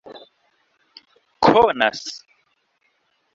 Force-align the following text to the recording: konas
konas 1.47 2.01